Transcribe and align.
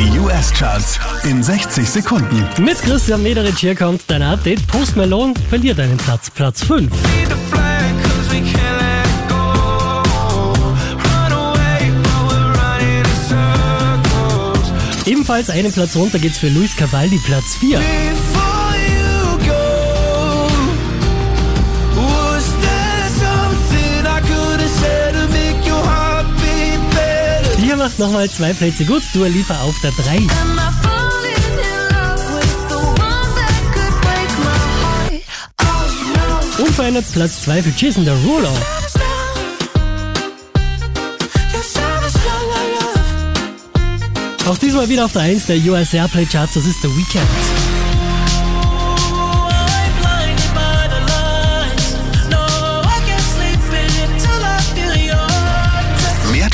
Die 0.00 0.18
US-Charts 0.18 0.98
in 1.24 1.42
60 1.42 1.86
Sekunden. 1.86 2.48
Mit 2.58 2.78
Christian 2.80 3.22
Mederich 3.22 3.58
hier 3.58 3.74
kommt 3.74 4.00
dein 4.06 4.22
Update. 4.22 4.66
Post 4.66 4.96
Malone 4.96 5.34
verliert 5.50 5.78
einen 5.78 5.98
Platz, 5.98 6.30
Platz 6.30 6.64
5. 6.64 6.90
Ebenfalls 15.04 15.50
einen 15.50 15.70
Platz 15.70 15.94
runter 15.94 16.18
geht's 16.18 16.38
für 16.38 16.48
Luis 16.48 16.74
Cavalli, 16.74 17.20
Platz 17.26 17.56
4. 17.56 17.78
macht 27.80 27.98
nochmal 27.98 28.28
zwei 28.28 28.52
Plätze 28.52 28.84
gut. 28.84 29.02
Dua 29.14 29.26
Lipa 29.26 29.58
auf 29.62 29.74
der 29.80 29.90
3. 29.92 30.26
Unverändert 36.58 37.06
Platz 37.12 37.40
2 37.42 37.62
für 37.62 37.72
Jason 37.74 38.04
Derulo. 38.04 38.50
Auch 44.46 44.58
diesmal 44.58 44.88
wieder 44.90 45.06
auf 45.06 45.12
der 45.12 45.22
1 45.22 45.46
der 45.46 45.56
US 45.56 45.94
Airplay 45.94 46.26
Charts, 46.26 46.54
das 46.54 46.66
ist 46.66 46.82
The 46.82 46.88
Weekend. 46.88 47.69